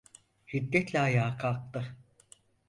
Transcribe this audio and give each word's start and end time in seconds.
Hiddetle 0.45 0.99
ayağa 1.01 1.37
kalktı: 1.37 1.95